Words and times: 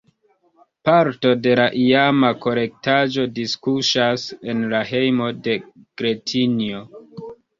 Parto 0.87 1.33
de 1.47 1.51
la 1.59 1.65
iama 1.81 2.31
kolektaĵo 2.45 3.25
diskuŝas 3.35 4.25
en 4.53 4.65
la 4.73 4.81
hejmo 4.93 5.27
de 5.49 5.57
Gretinjo. 6.03 6.83